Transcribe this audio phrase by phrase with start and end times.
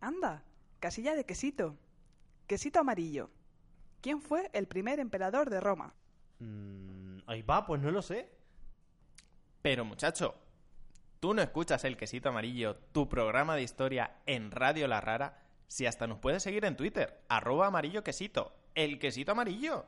[0.00, 0.42] Anda,
[0.78, 1.76] casilla de quesito.
[2.46, 3.30] Quesito amarillo.
[4.00, 5.94] ¿Quién fue el primer emperador de Roma?
[6.38, 8.30] Mm, ahí va, pues no lo sé.
[9.60, 10.34] Pero muchacho,
[11.20, 15.42] ¿tú no escuchas el quesito amarillo, tu programa de historia en Radio La Rara?
[15.68, 19.84] Si hasta nos puedes seguir en Twitter, arroba amarillo quesito, el quesito amarillo.